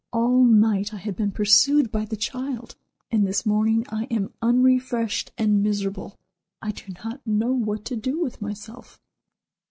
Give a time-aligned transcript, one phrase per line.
[0.11, 2.75] All night I have been pursued by the child;
[3.11, 6.17] and this morning I am unrefreshed and miserable.
[6.59, 8.99] I do not know what to do with myself."